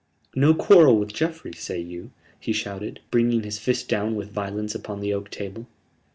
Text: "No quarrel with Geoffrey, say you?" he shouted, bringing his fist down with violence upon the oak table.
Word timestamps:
"No 0.33 0.55
quarrel 0.55 0.97
with 0.97 1.13
Geoffrey, 1.13 1.53
say 1.53 1.79
you?" 1.79 2.09
he 2.39 2.53
shouted, 2.53 3.01
bringing 3.11 3.43
his 3.43 3.59
fist 3.59 3.87
down 3.87 4.15
with 4.15 4.31
violence 4.31 4.73
upon 4.73 4.99
the 4.99 5.13
oak 5.13 5.29
table. 5.29 5.67